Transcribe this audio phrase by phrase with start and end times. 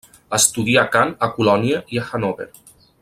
[0.37, 2.49] Estudià cant a Colònia i a Hannover.